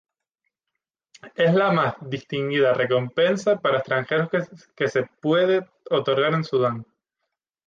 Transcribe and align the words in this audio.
Es 1.35 1.53
la 1.53 1.71
más 1.71 1.93
distinguida 2.09 2.73
recompensa 2.73 3.59
para 3.59 3.77
extranjeros 3.77 4.27
que 4.75 4.87
se 4.87 5.03
puede 5.21 5.69
otorgar 5.91 6.33
en 6.33 6.43
Sudán. 6.43 6.87